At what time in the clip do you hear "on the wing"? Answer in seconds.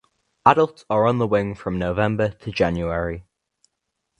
1.05-1.53